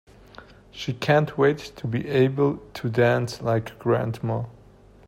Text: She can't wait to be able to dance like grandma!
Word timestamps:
She 0.71 0.93
can't 0.95 1.37
wait 1.37 1.59
to 1.59 1.85
be 1.85 2.07
able 2.09 2.57
to 2.73 2.89
dance 2.89 3.39
like 3.39 3.77
grandma! 3.77 4.45